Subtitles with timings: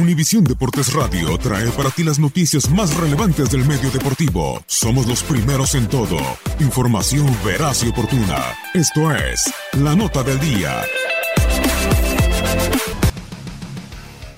[0.00, 4.62] Univisión Deportes Radio trae para ti las noticias más relevantes del medio deportivo.
[4.66, 6.16] Somos los primeros en todo.
[6.58, 8.38] Información veraz y oportuna.
[8.72, 10.82] Esto es La Nota del Día.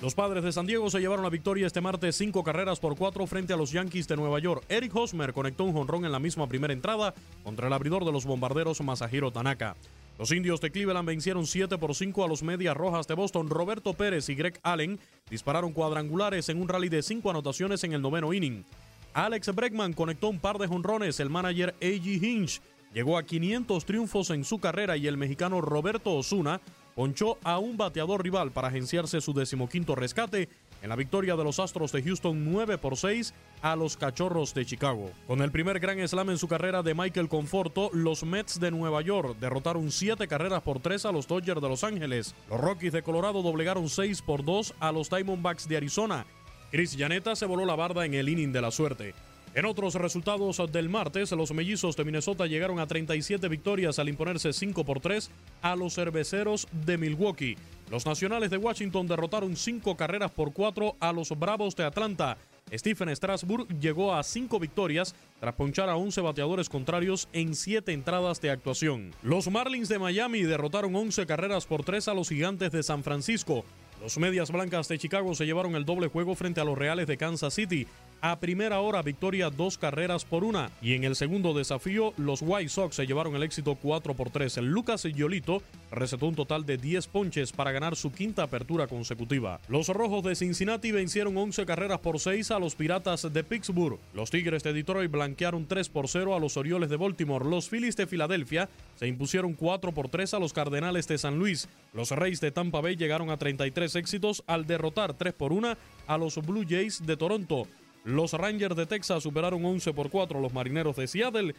[0.00, 3.26] Los padres de San Diego se llevaron la victoria este martes cinco carreras por cuatro
[3.26, 4.64] frente a los Yankees de Nueva York.
[4.70, 7.12] Eric Hosmer conectó un jonrón en la misma primera entrada
[7.44, 9.76] contra el abridor de los bombarderos Masahiro Tanaka.
[10.20, 13.48] Los indios de Cleveland vencieron 7 por 5 a los Medias Rojas de Boston.
[13.48, 15.00] Roberto Pérez y Greg Allen
[15.30, 18.66] dispararon cuadrangulares en un rally de cinco anotaciones en el noveno inning.
[19.14, 21.20] Alex Bregman conectó un par de jonrones.
[21.20, 22.22] El manager A.G.
[22.22, 22.60] Hinch
[22.92, 26.60] llegó a 500 triunfos en su carrera y el mexicano Roberto Osuna
[26.94, 30.50] ponchó a un bateador rival para agenciarse su decimoquinto rescate
[30.82, 34.64] en la victoria de los Astros de Houston 9 por 6 a los Cachorros de
[34.64, 35.10] Chicago.
[35.26, 39.02] Con el primer gran slam en su carrera de Michael Conforto, los Mets de Nueva
[39.02, 42.34] York derrotaron 7 carreras por 3 a los Dodgers de Los Ángeles.
[42.48, 46.26] Los Rockies de Colorado doblegaron 6 por 2 a los Diamondbacks de Arizona.
[46.70, 49.14] Chris Llaneta se voló la barda en el inning de la suerte.
[49.52, 54.52] En otros resultados del martes, los mellizos de Minnesota llegaron a 37 victorias al imponerse
[54.52, 55.28] 5 por 3
[55.62, 57.56] a los cerveceros de Milwaukee.
[57.90, 62.38] Los nacionales de Washington derrotaron 5 carreras por 4 a los Bravos de Atlanta.
[62.72, 68.40] Stephen Strasburg llegó a 5 victorias tras ponchar a 11 bateadores contrarios en 7 entradas
[68.40, 69.12] de actuación.
[69.24, 73.64] Los Marlins de Miami derrotaron 11 carreras por 3 a los Gigantes de San Francisco.
[74.00, 77.16] Los Medias Blancas de Chicago se llevaron el doble juego frente a los Reales de
[77.16, 77.88] Kansas City.
[78.22, 80.70] A primera hora, victoria dos carreras por una.
[80.82, 84.58] Y en el segundo desafío, los White Sox se llevaron el éxito 4 por 3.
[84.58, 89.58] El Lucas Yolito recetó un total de 10 ponches para ganar su quinta apertura consecutiva.
[89.68, 93.98] Los Rojos de Cincinnati vencieron 11 carreras por 6 a los Piratas de Pittsburgh.
[94.12, 97.48] Los Tigres de Detroit blanquearon 3 por 0 a los Orioles de Baltimore.
[97.48, 101.70] Los Phillies de Filadelfia se impusieron 4 por 3 a los Cardenales de San Luis.
[101.94, 105.74] Los Reyes de Tampa Bay llegaron a 33 éxitos al derrotar 3 por 1
[106.06, 107.66] a los Blue Jays de Toronto.
[108.04, 111.54] Los Rangers de Texas superaron 11 por 4 a los Marineros de Seattle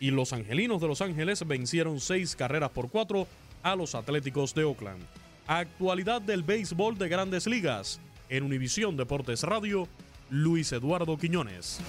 [0.00, 3.26] y los Angelinos de Los Ángeles vencieron 6 carreras por 4
[3.62, 5.02] a los Atléticos de Oakland.
[5.46, 8.00] Actualidad del béisbol de grandes ligas.
[8.28, 9.86] En Univisión Deportes Radio,
[10.30, 11.80] Luis Eduardo Quiñones.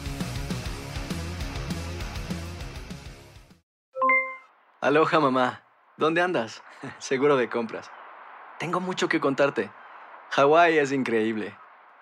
[4.81, 5.63] Aloha mamá,
[5.95, 6.61] ¿dónde andas?
[6.99, 7.89] Seguro de compras.
[8.59, 9.71] Tengo mucho que contarte.
[10.31, 11.55] Hawái es increíble.